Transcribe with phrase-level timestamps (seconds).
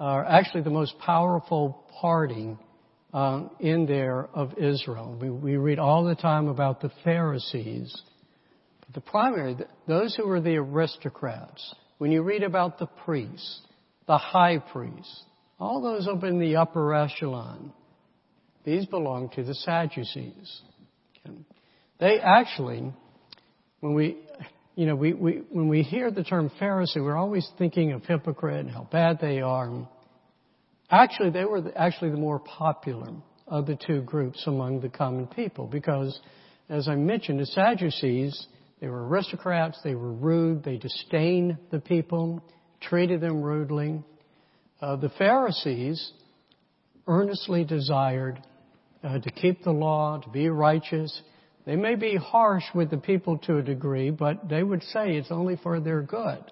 [0.00, 2.56] are actually the most powerful party
[3.12, 5.16] uh, in there of Israel.
[5.20, 7.94] We, we read all the time about the Pharisees.
[8.80, 13.60] But the primary, those who were the aristocrats, when you read about the priests,
[14.06, 15.24] the high priests,
[15.58, 17.72] all those up in the upper echelon,
[18.64, 20.62] these belong to the Sadducees.
[21.98, 22.90] They actually,
[23.80, 24.16] when we,
[24.80, 28.60] you know, we, we, when we hear the term Pharisee, we're always thinking of hypocrite
[28.60, 29.86] and how bad they are.
[30.90, 33.12] Actually, they were actually the more popular
[33.46, 36.18] of the two groups among the common people because,
[36.70, 38.46] as I mentioned, the Sadducees,
[38.80, 42.42] they were aristocrats, they were rude, they disdained the people,
[42.80, 44.02] treated them rudely.
[44.80, 46.10] Uh, the Pharisees
[47.06, 48.40] earnestly desired
[49.04, 51.20] uh, to keep the law, to be righteous.
[51.66, 55.30] They may be harsh with the people to a degree, but they would say it's
[55.30, 56.42] only for their good.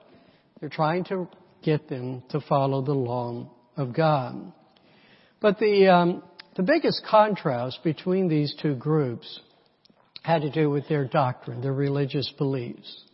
[0.60, 1.28] They're trying to
[1.62, 4.52] get them to follow the law of God.
[5.40, 6.22] But the, um,
[6.56, 9.40] the biggest contrast between these two groups
[10.22, 13.04] had to do with their doctrine, their religious beliefs.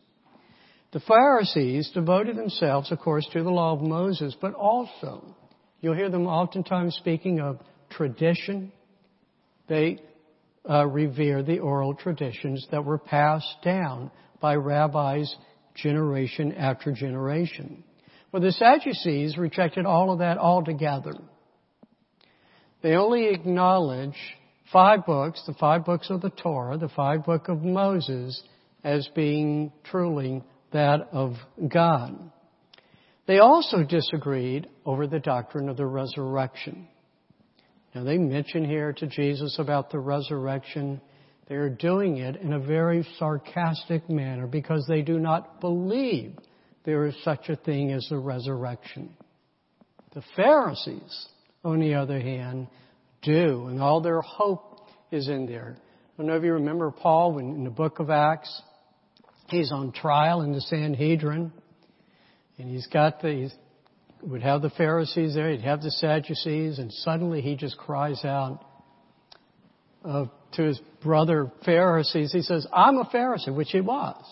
[0.92, 5.36] The Pharisees devoted themselves, of course, to the law of Moses, but also,
[5.80, 8.72] you'll hear them oftentimes speaking of tradition,
[9.68, 9.98] they
[10.68, 15.34] uh, revere the oral traditions that were passed down by rabbis
[15.74, 17.84] generation after generation.
[18.32, 21.14] Well, the Sadducees rejected all of that altogether.
[22.82, 24.16] They only acknowledge
[24.72, 28.42] five books, the five books of the Torah, the five book of Moses,
[28.82, 30.42] as being truly
[30.72, 31.34] that of
[31.68, 32.30] God.
[33.26, 36.88] They also disagreed over the doctrine of the resurrection.
[37.94, 41.00] Now they mention here to Jesus about the resurrection.
[41.48, 46.32] They are doing it in a very sarcastic manner because they do not believe
[46.84, 49.16] there is such a thing as the resurrection.
[50.12, 51.26] The Pharisees,
[51.64, 52.68] on the other hand,
[53.22, 55.76] do, and all their hope is in there.
[55.78, 58.62] I don't know if you remember Paul when in the book of Acts,
[59.48, 61.52] he's on trial in the Sanhedrin,
[62.58, 63.54] and he's got the, he's
[64.26, 68.64] would have the Pharisees there, he'd have the Sadducees, and suddenly he just cries out
[70.04, 72.32] uh, to his brother Pharisees.
[72.32, 74.22] He says, I'm a Pharisee, which he was.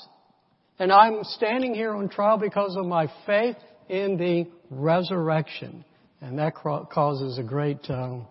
[0.79, 3.57] And I'm standing here on trial because of my faith
[3.89, 5.85] in the resurrection.
[6.21, 8.27] And that causes a great um,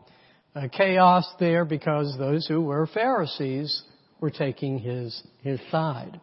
[0.72, 3.84] chaos there because those who were Pharisees
[4.20, 6.20] were taking his, his side.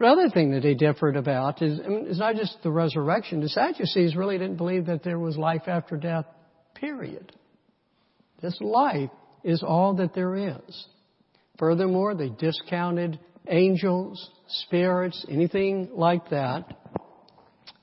[0.00, 3.42] The other thing that they differed about is, it's not just the resurrection.
[3.42, 6.24] The Sadducees really didn't believe that there was life after death,
[6.74, 7.36] period.
[8.40, 9.10] This life
[9.44, 10.86] is all that there is.
[11.58, 16.64] Furthermore, they discounted angels, spirits, anything like that.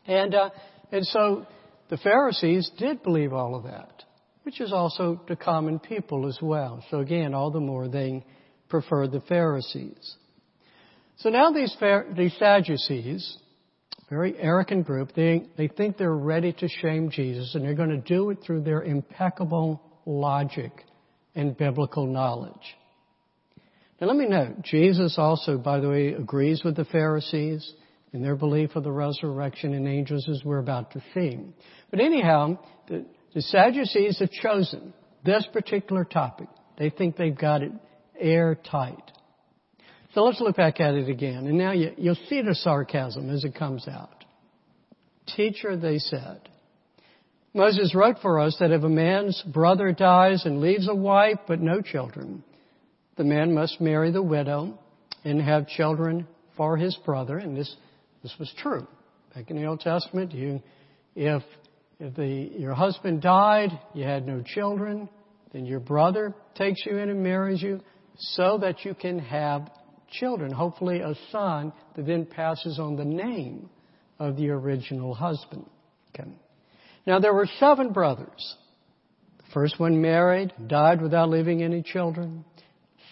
[0.07, 0.49] And, uh,
[0.91, 1.45] and so
[1.91, 4.03] the Pharisees did believe all of that,
[4.41, 6.84] which is also the common people as well.
[6.89, 8.25] So again, all the more they
[8.69, 10.16] preferred the Pharisees.
[11.17, 11.75] So now these,
[12.16, 13.38] these Sadducees,
[14.09, 17.97] very arrogant group, they, they think they're ready to shame Jesus and they're going to
[17.97, 20.72] do it through their impeccable logic
[21.35, 22.75] and biblical knowledge.
[24.00, 27.73] Now let me note, Jesus also, by the way, agrees with the Pharisees
[28.13, 31.39] in their belief of the resurrection and angels as we're about to see.
[31.89, 34.94] But anyhow, the, the Sadducees have chosen
[35.25, 36.47] this particular topic.
[36.78, 37.72] They think they've got it
[38.19, 39.11] airtight.
[40.17, 41.45] So let's look back at it again.
[41.45, 44.25] And now you, will see the sarcasm as it comes out.
[45.35, 46.50] Teacher, they said.
[47.53, 51.61] Moses wrote for us that if a man's brother dies and leaves a wife but
[51.61, 52.44] no children,
[53.16, 54.79] the man must marry the widow
[55.23, 57.38] and have children for his brother.
[57.38, 57.75] And this,
[58.23, 58.88] this was true.
[59.35, 60.63] Back in the Old Testament, you,
[61.16, 61.44] if,
[61.99, 65.09] if the, your husband died, you had no children,
[65.53, 67.81] then your brother takes you in and marries you
[68.17, 69.69] so that you can have
[70.09, 73.69] children, hopefully a son that then passes on the name
[74.19, 75.66] of the original husband.
[76.09, 76.29] Okay.
[77.06, 78.55] Now there were seven brothers.
[79.37, 82.43] The first one married, died without leaving any children.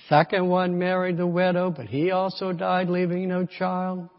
[0.10, 4.10] Second one married the widow, but he also died leaving no child.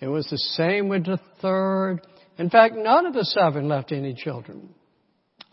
[0.00, 2.00] It was the same with the third.
[2.38, 4.74] In fact, none of the seven left any children.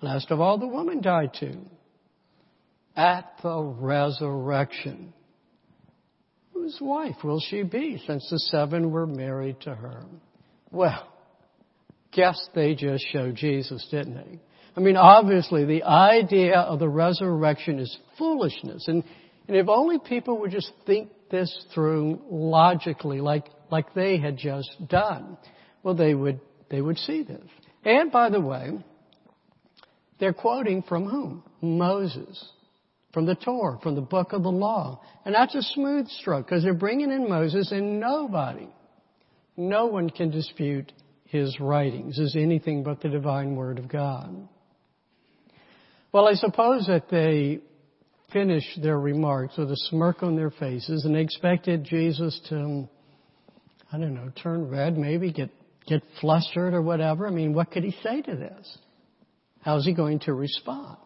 [0.01, 1.59] Last of all, the woman died too.
[2.95, 5.13] At the resurrection,
[6.59, 10.03] Whose wife will she be since the seven were married to her?
[10.71, 11.07] Well,
[12.11, 14.39] guess they just showed Jesus, didn't they?
[14.75, 18.83] I mean, obviously the idea of the resurrection is foolishness.
[18.89, 19.05] And,
[19.47, 24.69] and if only people would just think this through logically like, like they had just
[24.89, 25.37] done,
[25.81, 27.47] well, they would, they would see this.
[27.85, 28.79] And by the way,
[30.19, 31.43] They're quoting from whom?
[31.61, 32.51] Moses.
[33.13, 35.01] From the Torah, from the book of the law.
[35.25, 38.67] And that's a smooth stroke because they're bringing in Moses and nobody,
[39.57, 40.93] no one can dispute
[41.25, 44.47] his writings as anything but the divine word of God.
[46.11, 47.59] Well, I suppose that they
[48.33, 52.87] finished their remarks with a smirk on their faces and they expected Jesus to,
[53.91, 55.49] I don't know, turn red, maybe get,
[55.87, 57.27] get flustered or whatever.
[57.27, 58.77] I mean, what could he say to this?
[59.61, 60.97] How's he going to respond?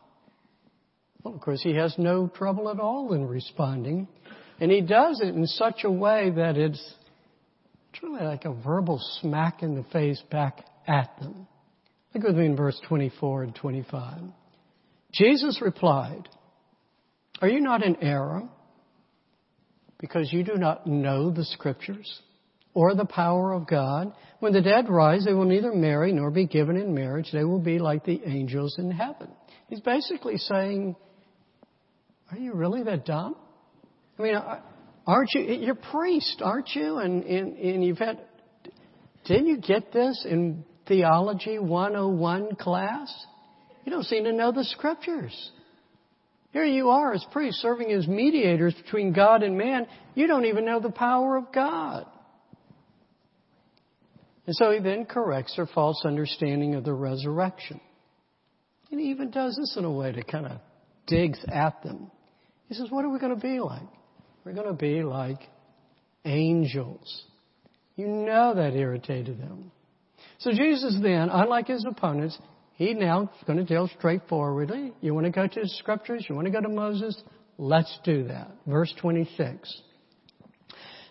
[1.24, 4.08] Well, of course, he has no trouble at all in responding.
[4.60, 6.96] And he does it in such a way that it's
[7.94, 11.48] truly like a verbal smack in the face back at them.
[12.14, 14.20] Look with me in verse 24 and 25.
[15.14, 16.28] Jesus replied,
[17.42, 18.44] Are you not in error
[20.00, 22.22] because you do not know the scriptures
[22.74, 24.14] or the power of God?
[24.40, 27.30] When the dead rise, they will neither marry nor be given in marriage.
[27.32, 29.30] They will be like the angels in heaven.
[29.70, 30.96] He's basically saying,
[32.34, 33.36] are you really that dumb?
[34.18, 34.60] I mean, uh,
[35.06, 36.98] aren't you, you're a priest, aren't you?
[36.98, 38.20] And, and, and you've had,
[39.26, 43.26] didn't you get this in Theology 101 class?
[43.86, 45.52] You don't seem to know the scriptures.
[46.54, 49.86] Here you are as priests serving as mediators between God and man.
[50.16, 52.08] You don't even know the power of God.
[54.48, 57.80] And so he then corrects their false understanding of the resurrection.
[58.90, 60.60] And he even does this in a way to kind of
[61.08, 62.10] digs at them.
[62.74, 63.84] He says, What are we going to be like?
[64.44, 65.38] We're going to be like
[66.26, 67.24] angels.
[67.96, 69.72] You know that irritated them.
[70.40, 72.36] So Jesus then, unlike his opponents,
[72.74, 74.92] he now is going to deal straightforwardly.
[75.02, 76.26] You want to go to the scriptures?
[76.28, 77.16] You want to go to Moses?
[77.60, 78.50] Let's do that.
[78.66, 79.82] Verse 26.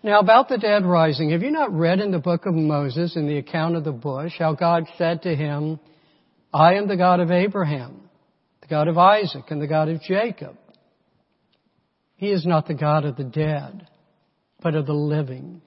[0.03, 3.29] Now about the dead rising, have you not read in the book of Moses, in
[3.29, 5.79] the account of the bush, how God said to him,
[6.53, 8.11] I am the God of Abraham,
[8.62, 10.56] the God of Isaac, and the God of Jacob.
[12.22, 13.88] He is not the God of the dead,
[14.62, 15.60] but of the living.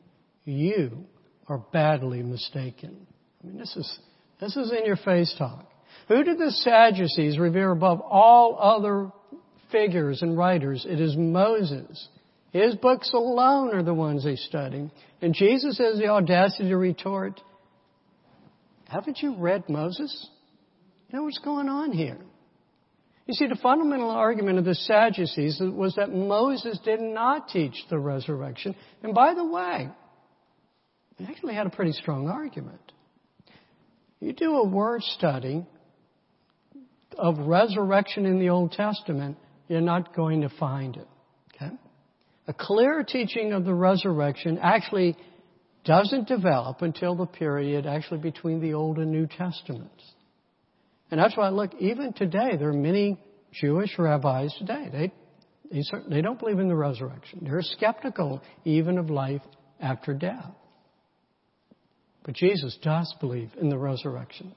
[0.46, 1.06] You
[1.50, 3.08] are badly mistaken.
[3.44, 4.00] I mean, this is,
[4.40, 5.70] this is in your face talk.
[6.08, 9.12] Who did the Sadducees revere above all other
[9.70, 10.86] figures and writers?
[10.88, 12.08] It is Moses.
[12.54, 14.90] His books alone are the ones they study.
[15.22, 17.42] And Jesus has the audacity to retort,
[18.88, 20.30] haven't you read Moses?
[21.10, 22.22] You know what's going on here?
[23.28, 27.98] You see, the fundamental argument of the Sadducees was that Moses did not teach the
[27.98, 28.76] resurrection.
[29.02, 29.90] And by the way,
[31.18, 32.92] he actually had a pretty strong argument.
[34.20, 35.66] You do a word study
[37.18, 39.38] of resurrection in the Old Testament,
[39.68, 41.08] you're not going to find it.
[41.56, 41.74] Okay?
[42.48, 45.18] A clear teaching of the resurrection actually
[45.84, 50.04] doesn't develop until the period actually between the Old and New Testaments.
[51.12, 53.20] And that's why, look, even today, there are many
[53.52, 54.90] Jewish rabbis today.
[54.92, 55.14] They,
[55.72, 57.42] they, they don't believe in the resurrection.
[57.44, 59.42] They're skeptical even of life
[59.80, 60.52] after death.
[62.24, 64.56] But Jesus does believe in the resurrection.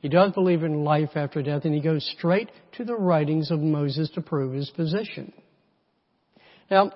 [0.00, 3.60] He does believe in life after death, and he goes straight to the writings of
[3.60, 5.32] Moses to prove his position.
[6.70, 6.92] Now,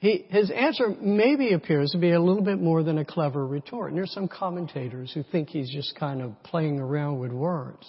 [0.00, 3.90] he, his answer maybe appears to be a little bit more than a clever retort.
[3.90, 7.86] And there's some commentators who think he's just kind of playing around with words.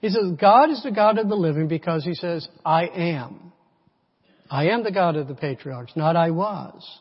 [0.00, 3.52] He says, God is the God of the living because he says, I am.
[4.50, 7.00] I am the God of the patriarchs, not I was.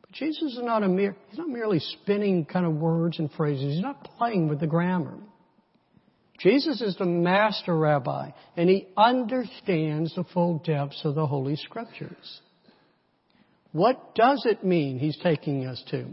[0.00, 3.74] But Jesus is not a mere, he's not merely spinning kind of words and phrases.
[3.74, 5.18] He's not playing with the grammar.
[6.40, 12.40] Jesus is the master rabbi and he understands the full depths of the Holy Scriptures.
[13.72, 16.06] What does it mean he's taking us to?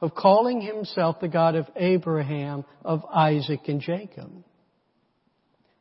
[0.00, 4.30] Of calling himself the God of Abraham, of Isaac, and Jacob.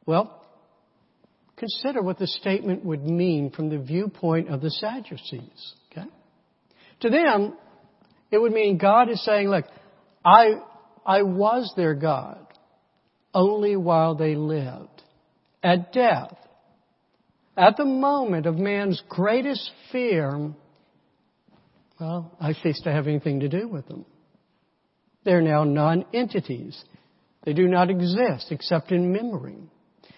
[0.06, 0.46] Well,
[1.56, 5.74] consider what the statement would mean from the viewpoint of the Sadducees.
[5.92, 6.08] Okay?
[7.02, 7.58] To them,
[8.32, 9.66] it would mean God is saying, look,
[10.26, 10.56] I,
[11.06, 12.46] I was their God
[13.34, 15.04] only while they lived.
[15.64, 16.36] At death,
[17.56, 20.52] at the moment of man's greatest fear,
[22.00, 24.06] well, I cease to have anything to do with them.
[25.24, 26.84] They're now non-entities.
[27.44, 29.58] They do not exist except in memory.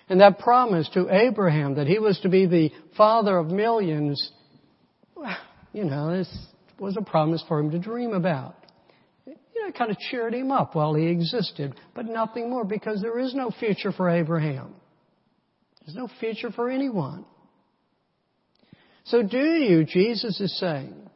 [0.09, 4.31] And that promise to Abraham that he was to be the father of millions,
[5.71, 6.47] you know, this
[6.79, 8.55] was a promise for him to dream about.
[9.25, 13.01] You know, it kind of cheered him up while he existed, but nothing more because
[13.01, 14.73] there is no future for Abraham.
[15.85, 17.25] There's no future for anyone.
[19.05, 21.08] So do you, Jesus is saying,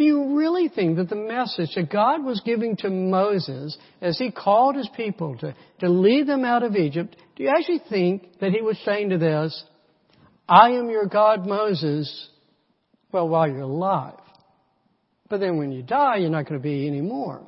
[0.00, 4.30] Do you really think that the message that God was giving to Moses as he
[4.30, 8.52] called his people to, to lead them out of Egypt, do you actually think that
[8.52, 9.62] he was saying to this,
[10.48, 12.30] I am your God, Moses,
[13.12, 14.18] well, while you're alive.
[15.28, 17.42] But then when you die, you're not going to be anymore.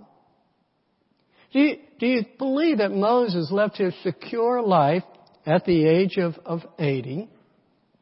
[1.54, 5.04] Do you, do you believe that Moses left his secure life
[5.47, 7.30] at the age of, of 80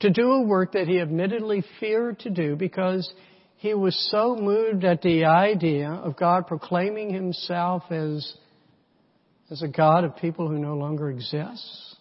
[0.00, 3.08] to do a work that he admittedly feared to do because
[3.60, 8.34] he was so moved at the idea of God proclaiming himself as,
[9.50, 11.96] as a God of people who no longer exist?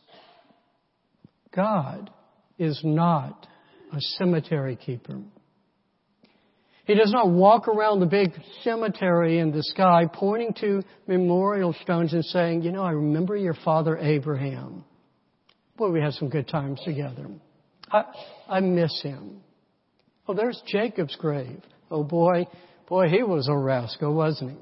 [1.53, 2.11] God
[2.57, 3.45] is not
[3.91, 5.19] a cemetery keeper.
[6.85, 8.31] He does not walk around the big
[8.63, 13.53] cemetery in the sky pointing to memorial stones and saying, you know, I remember your
[13.65, 14.85] father Abraham.
[15.75, 17.27] Boy, we had some good times together.
[17.91, 18.05] I,
[18.47, 19.41] I miss him.
[20.29, 21.59] Oh, there's Jacob's grave.
[21.89, 22.45] Oh boy,
[22.87, 24.59] boy, he was a rascal, wasn't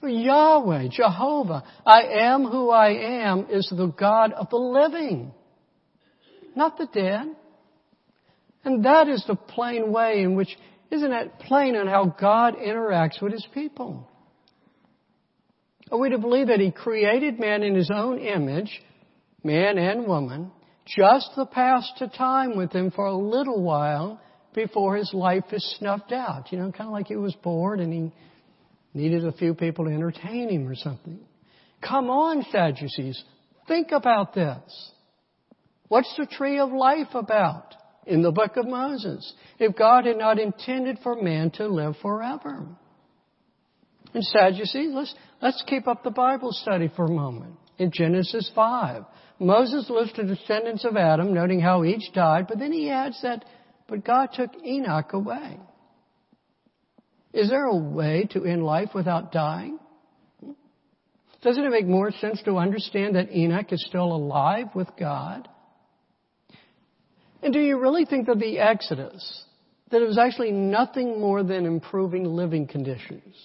[0.00, 0.12] he?
[0.22, 5.32] Yahweh, Jehovah, I am who I am is the God of the living,
[6.54, 7.26] not the dead.
[8.64, 10.56] And that is the plain way in which,
[10.92, 14.08] isn't that plain on how God interacts with His people?
[15.90, 18.80] Are we to believe that He created man in His own image,
[19.42, 20.52] man and woman,
[20.96, 24.20] just the pass the time with Him for a little while
[24.54, 26.52] before His life is snuffed out?
[26.52, 28.12] You know, kind of like He was bored and He
[28.94, 31.18] needed a few people to entertain Him or something.
[31.80, 33.22] Come on, Sadducees.
[33.66, 34.92] Think about this.
[35.88, 37.74] What's the tree of life about?
[38.08, 42.66] in the book of Moses if God had not intended for man to live forever.
[44.14, 47.54] And Sadducees, let's, let's keep up the Bible study for a moment.
[47.76, 49.04] In Genesis 5,
[49.38, 53.44] Moses lists the descendants of Adam, noting how each died, but then he adds that,
[53.86, 55.58] but God took Enoch away.
[57.32, 59.78] Is there a way to end life without dying?
[61.40, 65.48] Doesn't it make more sense to understand that Enoch is still alive with God?
[67.42, 69.44] And do you really think that the Exodus,
[69.90, 73.36] that it was actually nothing more than improving living conditions?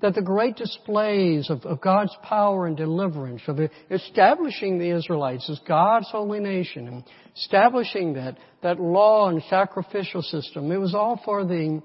[0.00, 3.58] That the great displays of, of God's power and deliverance, of
[3.90, 7.04] establishing the Israelites as God's holy nation, and
[7.36, 11.82] establishing that, that law and sacrificial system, it was all for the,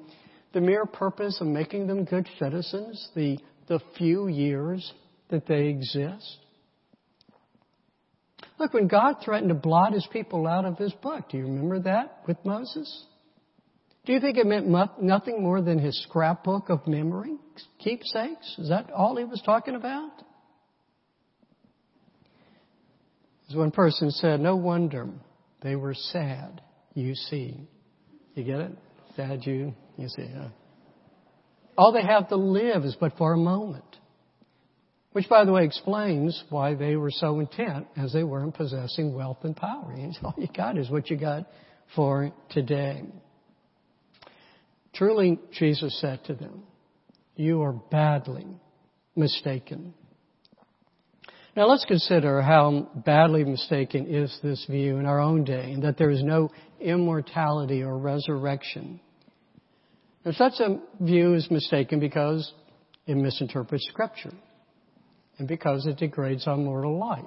[0.53, 3.37] the mere purpose of making them good citizens, the,
[3.67, 4.93] the few years
[5.29, 6.37] that they exist?
[8.59, 11.79] Look, when God threatened to blot his people out of his book, do you remember
[11.81, 13.05] that with Moses?
[14.09, 14.67] Do you think it meant
[15.03, 17.37] nothing more than his scrapbook of memory,
[17.77, 18.55] keepsakes?
[18.57, 20.09] Is that all he was talking about?
[23.47, 25.09] As one person said, no wonder
[25.61, 26.59] they were sad,
[26.95, 27.67] you see.
[28.33, 28.71] You get it?
[29.15, 30.25] Sad you, you see.
[30.35, 30.47] Huh?
[31.77, 33.95] All they have to live is but for a moment.
[35.11, 39.13] Which, by the way, explains why they were so intent as they were in possessing
[39.13, 39.95] wealth and power.
[40.23, 41.45] All you got is what you got
[41.93, 43.03] for today.
[44.93, 46.63] Truly, Jesus said to them,
[47.35, 48.47] You are badly
[49.15, 49.93] mistaken.
[51.55, 55.97] Now let's consider how badly mistaken is this view in our own day, and that
[55.97, 58.99] there is no immortality or resurrection.
[60.25, 62.53] Now, such a view is mistaken because
[63.07, 64.33] it misinterprets Scripture
[65.37, 67.25] and because it degrades our mortal life.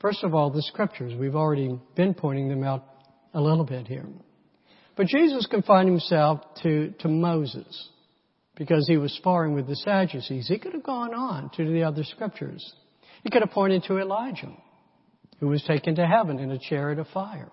[0.00, 1.14] First of all, the scriptures.
[1.18, 2.84] We've already been pointing them out
[3.34, 4.06] a little bit here.
[4.96, 7.88] But Jesus confined himself to, to Moses
[8.56, 10.48] because he was sparring with the Sadducees.
[10.48, 12.74] He could have gone on to the other scriptures.
[13.22, 14.52] He could have pointed to Elijah,
[15.38, 17.50] who was taken to heaven in a chariot of fire.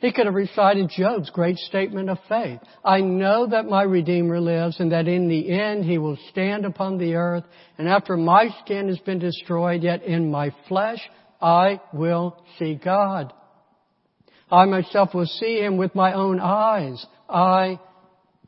[0.00, 2.60] He could have recited Job's great statement of faith.
[2.84, 6.98] I know that my Redeemer lives and that in the end he will stand upon
[6.98, 7.44] the earth
[7.78, 10.98] and after my skin has been destroyed, yet in my flesh
[11.40, 13.32] I will see God.
[14.50, 17.04] I myself will see him with my own eyes.
[17.28, 17.80] I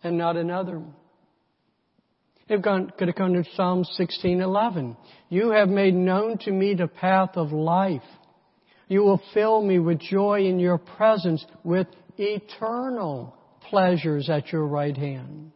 [0.02, 0.82] and not another.
[2.48, 4.96] It could have gone to Psalm 16:11.
[5.28, 8.04] You have made known to me the path of life.
[8.88, 11.88] You will fill me with joy in your presence, with
[12.18, 13.34] eternal
[13.68, 15.50] pleasures at your right hand.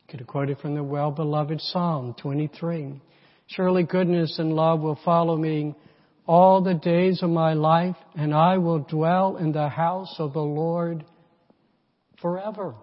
[0.00, 3.00] You Could have quoted from the well beloved Psalm 23.
[3.46, 5.76] Surely goodness and love will follow me
[6.30, 10.38] all the days of my life, and I will dwell in the house of the
[10.38, 11.04] Lord
[12.22, 12.76] forever.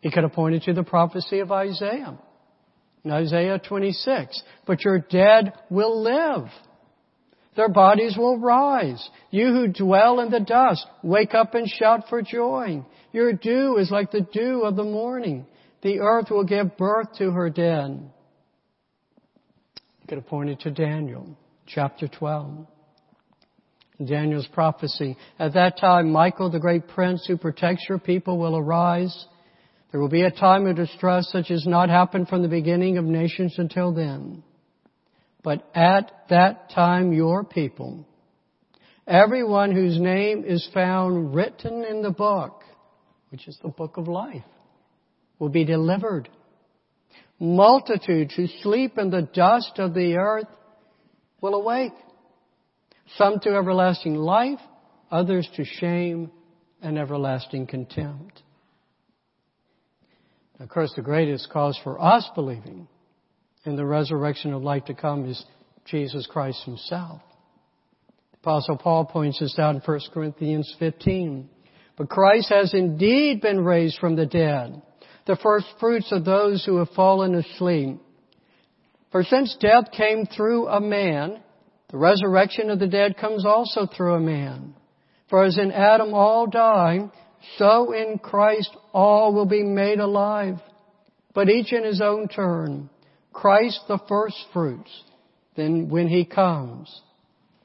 [0.00, 2.18] He could have pointed to the prophecy of Isaiah.
[3.04, 6.48] In Isaiah 26, but your dead will live
[7.58, 9.08] Their bodies will rise.
[9.32, 12.84] You who dwell in the dust, wake up and shout for joy.
[13.12, 15.44] Your dew is like the dew of the morning.
[15.82, 18.12] The earth will give birth to her dead.
[20.08, 21.36] You could have pointed to Daniel,
[21.66, 22.66] chapter 12.
[24.06, 25.18] Daniel's prophecy.
[25.38, 29.26] At that time, Michael, the great prince who protects your people, will arise.
[29.92, 33.04] There will be a time of distress such as not happened from the beginning of
[33.04, 34.42] nations until then.
[35.42, 38.06] But at that time, your people,
[39.06, 42.62] everyone whose name is found written in the book,
[43.28, 44.40] which is the book of life,
[45.38, 46.30] will be delivered.
[47.40, 50.48] Multitudes who sleep in the dust of the earth
[51.40, 51.92] will awake.
[53.16, 54.58] Some to everlasting life,
[55.10, 56.30] others to shame
[56.82, 58.42] and everlasting contempt.
[60.60, 62.88] Of course, the greatest cause for us believing
[63.64, 65.44] in the resurrection of life to come is
[65.84, 67.22] Jesus Christ Himself.
[68.32, 71.48] The Apostle Paul points this out in 1 Corinthians 15.
[71.96, 74.82] But Christ has indeed been raised from the dead,
[75.28, 77.98] the first fruits of those who have fallen asleep.
[79.12, 81.40] For since death came through a man,
[81.90, 84.74] the resurrection of the dead comes also through a man.
[85.28, 87.10] For as in Adam all die,
[87.58, 90.56] so in Christ all will be made alive,
[91.34, 92.88] but each in his own turn.
[93.32, 94.90] Christ the first fruits,
[95.56, 97.02] then when he comes,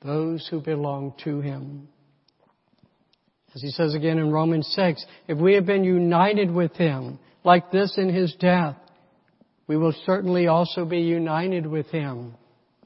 [0.03, 1.87] those who belong to him.
[3.55, 7.71] As he says again in Romans 6, if we have been united with him, like
[7.71, 8.77] this in his death,
[9.67, 12.35] we will certainly also be united with him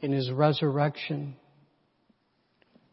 [0.01, 1.35] in his resurrection.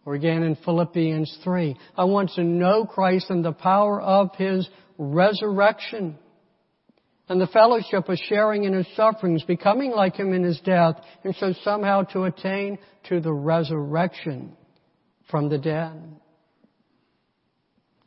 [0.06, 4.68] Or again in Philippians 3, I want to know Christ and the power of his
[4.98, 6.18] resurrection
[7.28, 11.34] and the fellowship of sharing in his sufferings, becoming like him in his death, and
[11.36, 12.78] so somehow to attain
[13.08, 14.54] to the resurrection
[15.30, 15.92] from the dead.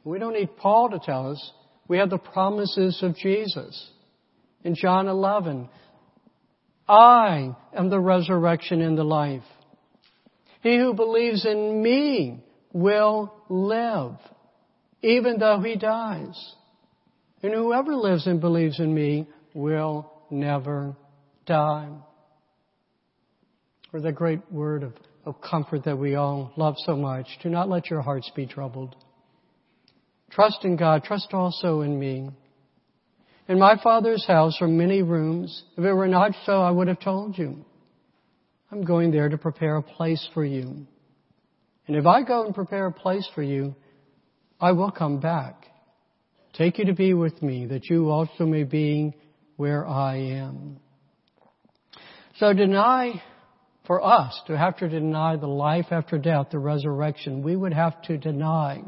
[0.04, 1.52] We don't need Paul to tell us.
[1.88, 3.90] We have the promises of Jesus.
[4.64, 5.70] In John 11,
[6.88, 9.44] I am the resurrection and the life.
[10.62, 14.18] He who believes in me will live,
[15.02, 16.56] even though he dies.
[17.42, 20.96] And whoever lives and believes in me will never
[21.46, 21.90] die.
[23.94, 24.94] Or the great word of,
[25.26, 27.28] of comfort that we all love so much.
[27.42, 28.96] Do not let your hearts be troubled.
[30.32, 31.04] Trust in God.
[31.04, 32.30] Trust also in me.
[33.48, 35.64] In my Father's house are many rooms.
[35.78, 37.66] If it were not so, I would have told you.
[38.72, 40.86] I'm going there to prepare a place for you.
[41.88, 43.74] And if I go and prepare a place for you,
[44.60, 45.66] I will come back.
[46.54, 49.14] Take you to be with me, that you also may be
[49.56, 50.80] where I am.
[52.38, 53.22] So deny,
[53.86, 58.02] for us to have to deny the life after death, the resurrection, we would have
[58.04, 58.84] to deny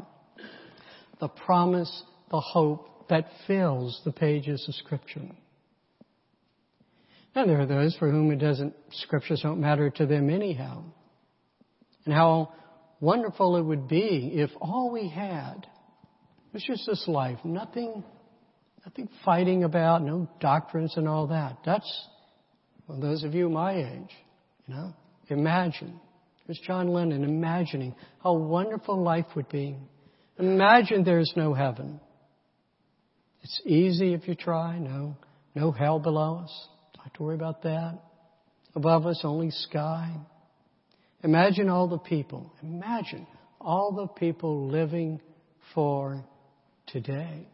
[1.20, 5.22] the promise, the hope, that fills the pages of Scripture.
[7.34, 10.82] And there are those for whom it doesn't, Scriptures don't matter to them anyhow.
[12.04, 12.52] And how
[13.00, 15.66] wonderful it would be if all we had
[16.52, 18.02] was just this life, nothing,
[18.84, 21.58] nothing fighting about, no doctrines and all that.
[21.64, 22.06] That's,
[22.88, 24.10] well, those of you my age,
[24.66, 24.94] you know,
[25.28, 26.00] imagine.
[26.46, 29.76] There's John Lennon imagining how wonderful life would be.
[30.40, 32.00] Imagine there's no heaven.
[33.42, 34.78] It's easy if you try.
[34.78, 35.16] No,
[35.54, 36.68] no hell below us.
[36.94, 37.98] Don't have to worry about that.
[38.74, 40.16] Above us, only sky.
[41.22, 42.52] Imagine all the people.
[42.62, 43.26] Imagine
[43.60, 45.20] all the people living
[45.74, 46.24] for
[46.86, 47.46] today.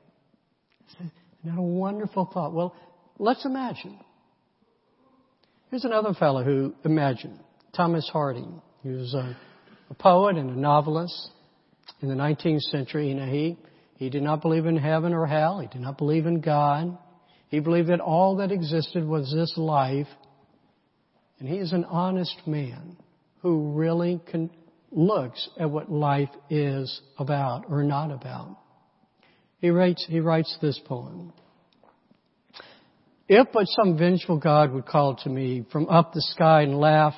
[0.90, 1.12] Isn't
[1.44, 2.52] that a wonderful thought?
[2.52, 2.76] Well,
[3.18, 3.98] let's imagine.
[5.70, 7.40] Here's another fellow who imagined.
[7.74, 8.46] Thomas Hardy.
[8.84, 9.36] He was a,
[9.90, 11.30] a poet and a novelist
[12.00, 13.08] in the 19th century.
[13.08, 13.56] You know, he
[13.96, 15.60] he did not believe in heaven or hell.
[15.60, 16.98] He did not believe in God.
[17.48, 20.08] He believed that all that existed was this life.
[21.38, 22.96] And he is an honest man
[23.40, 24.50] who really can,
[24.90, 28.58] looks at what life is about or not about.
[29.58, 31.32] He writes, he writes this poem.
[33.28, 37.14] If but some vengeful God would call to me from up the sky and laugh,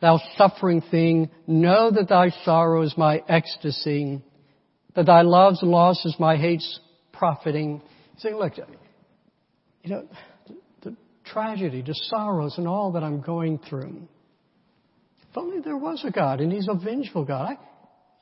[0.00, 4.22] thou suffering thing, know that thy sorrow is my ecstasy
[4.96, 6.80] that thy love's loss is my hate's
[7.12, 7.82] profiting.
[8.14, 10.08] He's saying, look, you know,
[10.82, 14.08] the, tragedy, the sorrows, and all that I'm going through.
[15.30, 17.50] If only there was a God, and He's a vengeful God.
[17.50, 17.58] I,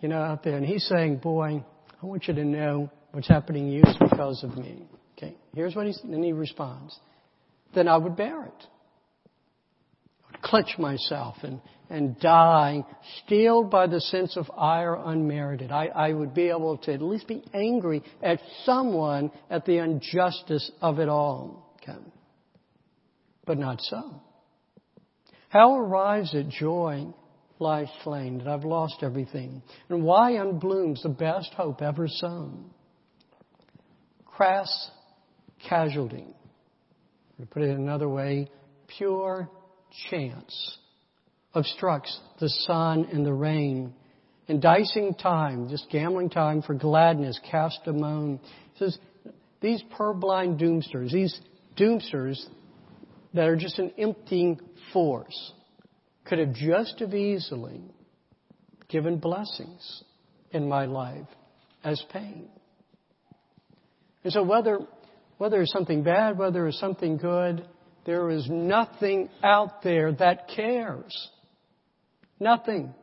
[0.00, 1.64] you know, out there, and He's saying, boy,
[2.02, 4.86] I want you to know what's happening to you is because of me.
[5.16, 6.98] Okay, here's what He's, and He responds.
[7.74, 8.66] Then I would bear it.
[10.44, 12.84] Clutch myself and, and die,
[13.24, 15.72] steeled by the sense of ire unmerited.
[15.72, 20.70] I, I would be able to at least be angry at someone at the injustice
[20.82, 21.74] of it all.
[21.82, 21.98] Okay.
[23.46, 24.22] But not so.
[25.48, 27.06] How arrives at joy
[27.58, 29.62] lies slain, that I've lost everything?
[29.88, 32.70] And why unblooms the best hope ever sown?
[34.26, 34.90] Crass
[35.68, 36.26] casualty.
[37.40, 38.50] To put it another way,
[38.98, 39.48] pure
[40.10, 40.78] chance
[41.54, 43.94] obstructs the sun and the rain.
[44.48, 48.40] And dicing time, just gambling time for gladness, cast a moan.
[48.74, 48.98] He says,
[49.60, 51.40] these purblind doomsters, these
[51.78, 52.38] doomsters
[53.32, 54.60] that are just an emptying
[54.92, 55.52] force,
[56.26, 57.80] could have just as easily
[58.88, 60.04] given blessings
[60.50, 61.26] in my life
[61.82, 62.48] as pain.
[64.22, 64.80] And so whether,
[65.38, 67.66] whether it's something bad, whether it's something good,
[68.04, 71.30] there is nothing out there that cares.
[72.38, 72.94] Nothing.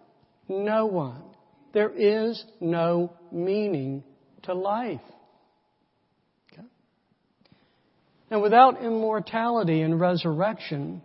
[0.48, 1.24] No one.
[1.74, 4.04] There is no meaning
[4.44, 5.02] to life.
[6.52, 6.68] Okay?
[8.30, 11.02] And without immortality and resurrection,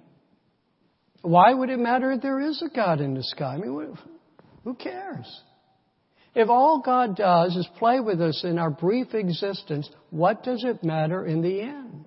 [1.22, 3.54] why would it matter if there is a God in the sky?
[3.54, 3.96] I mean,
[4.64, 5.26] who cares?
[6.34, 10.84] If all God does is play with us in our brief existence, what does it
[10.84, 12.04] matter in the end?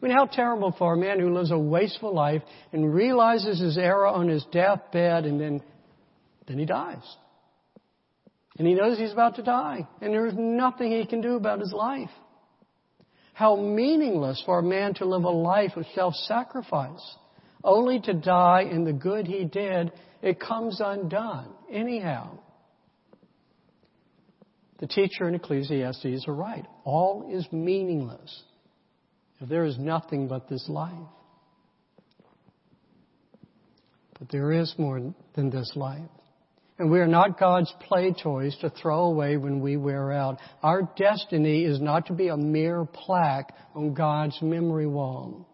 [0.00, 3.76] I mean, how terrible for a man who lives a wasteful life and realizes his
[3.76, 5.60] error on his deathbed and then,
[6.46, 7.16] then he dies.
[8.58, 11.58] And he knows he's about to die and there is nothing he can do about
[11.58, 12.10] his life.
[13.32, 17.16] How meaningless for a man to live a life of self-sacrifice
[17.64, 19.92] only to die in the good he did.
[20.22, 22.38] It comes undone anyhow.
[24.78, 26.64] The teacher in Ecclesiastes are right.
[26.84, 28.44] All is meaningless
[29.40, 30.92] if there is nothing but this life.
[34.18, 36.10] But there is more than this life.
[36.78, 40.38] And we are not God's play toys to throw away when we wear out.
[40.62, 45.48] Our destiny is not to be a mere plaque on God's memory wall.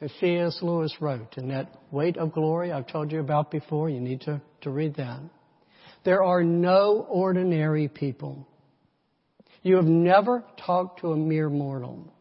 [0.00, 0.58] As C.S.
[0.60, 4.40] Lewis wrote in that Weight of Glory I've told you about before, you need to,
[4.62, 5.20] to read that.
[6.04, 8.46] There are no ordinary people.
[9.62, 12.12] You have never talked to a mere mortal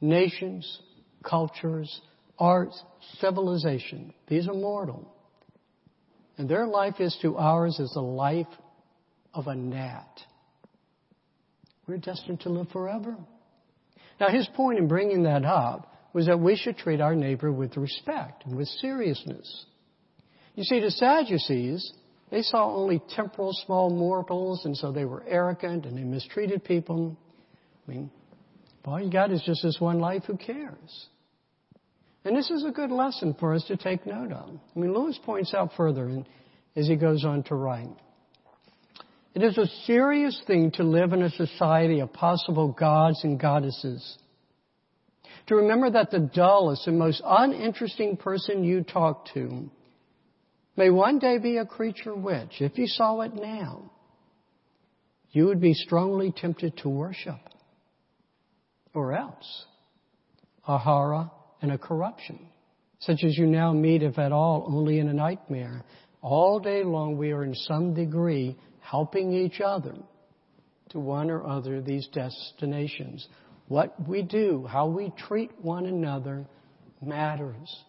[0.00, 0.80] nations,
[1.22, 2.00] cultures,
[2.38, 2.82] arts,
[3.20, 4.12] civilization.
[4.28, 5.12] These are mortal.
[6.38, 8.46] And their life is to ours as the life
[9.32, 10.20] of a gnat.
[11.86, 13.16] We're destined to live forever.
[14.20, 17.76] Now, his point in bringing that up was that we should treat our neighbor with
[17.76, 19.66] respect and with seriousness.
[20.54, 21.92] You see, the Sadducees,
[22.30, 27.16] they saw only temporal small mortals, and so they were arrogant and they mistreated people.
[27.86, 28.10] I mean,
[28.86, 31.06] all you got is just this one life, who cares?
[32.24, 34.48] And this is a good lesson for us to take note of.
[34.74, 36.26] I mean, Lewis points out further in,
[36.76, 37.88] as he goes on to write.
[39.34, 44.18] It is a serious thing to live in a society of possible gods and goddesses.
[45.48, 49.70] To remember that the dullest and most uninteresting person you talk to
[50.76, 53.90] may one day be a creature which, if you saw it now,
[55.30, 57.36] you would be strongly tempted to worship
[58.96, 59.66] or else
[60.66, 61.30] a horror
[61.62, 62.38] and a corruption,
[62.98, 65.84] such as you now meet, if at all, only in a nightmare.
[66.22, 69.94] All day long we are in some degree helping each other
[70.90, 73.28] to one or other of these destinations.
[73.68, 76.46] What we do, how we treat one another
[77.00, 77.84] matters.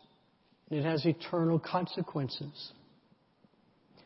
[0.69, 2.73] It has eternal consequences.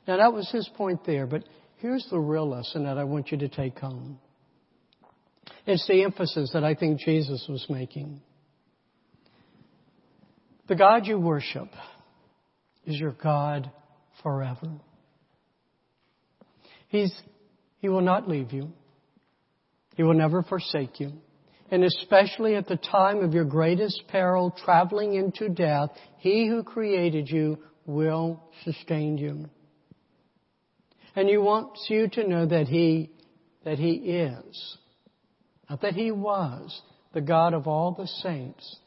[0.08, 1.44] Now that was his point there, but
[1.78, 4.20] here's the real lesson that I want you to take home.
[5.66, 8.22] It's the emphasis that I think Jesus was making.
[10.68, 11.70] The God you worship
[12.86, 13.70] is your God
[14.24, 14.72] forever.
[16.88, 17.14] He's,
[17.80, 18.72] he will not leave you.
[19.96, 21.14] He will never forsake you.
[21.70, 27.30] And especially at the time of your greatest peril, traveling into death, He who created
[27.30, 29.50] you will sustain you.
[31.16, 33.10] And He wants you to know that He,
[33.64, 34.78] that He is
[35.72, 36.82] Uh, that He was
[37.14, 38.78] the God of all the saints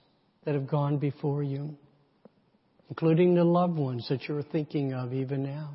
[0.44, 1.76] that have gone before you,
[2.90, 5.70] including the loved ones that you're thinking of even now.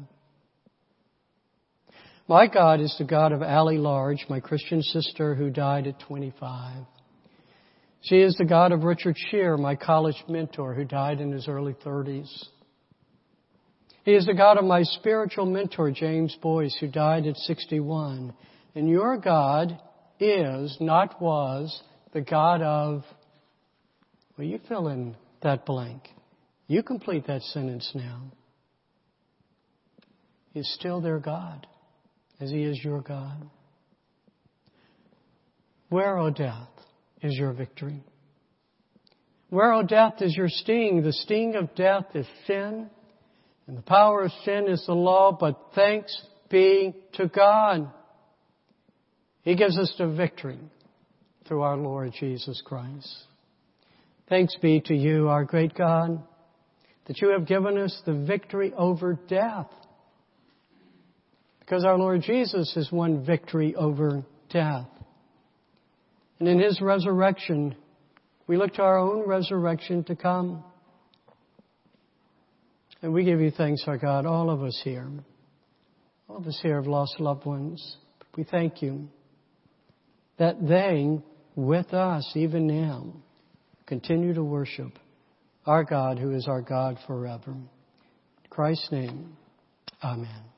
[2.27, 6.85] My God is the God of Allie Large, my Christian sister who died at 25.
[8.01, 11.73] She is the God of Richard Shear, my college mentor who died in his early
[11.73, 12.29] 30s.
[14.05, 18.31] He is the God of my spiritual mentor, James Boice, who died at 61.
[18.75, 19.79] And your God
[20.19, 21.81] is, not was,
[22.13, 23.03] the God of,
[24.37, 26.07] well, you fill in that blank.
[26.67, 28.31] You complete that sentence now.
[30.55, 31.67] Is still their God,
[32.39, 33.49] as He is your God.
[35.89, 36.69] Where, O death,
[37.21, 38.03] is your victory?
[39.49, 41.01] Where, O death, is your sting?
[41.01, 42.89] The sting of death is sin,
[43.67, 47.91] and the power of sin is the law, but thanks be to God.
[49.43, 50.59] He gives us the victory
[51.47, 53.07] through our Lord Jesus Christ.
[54.27, 56.21] Thanks be to you, our great God,
[57.07, 59.67] that you have given us the victory over death.
[61.59, 64.87] Because our Lord Jesus has won victory over death.
[66.39, 67.75] And in His resurrection,
[68.47, 70.63] we look to our own resurrection to come.
[73.01, 75.09] And we give you thanks, our God, all of us here.
[76.27, 77.97] All of us here have lost loved ones.
[78.35, 79.09] We thank you
[80.39, 81.19] that they,
[81.55, 83.13] with us, even now,
[83.85, 84.97] continue to worship
[85.65, 87.51] our God who is our God forever.
[87.51, 87.67] In
[88.49, 89.37] Christ's name,
[90.03, 90.48] Amen.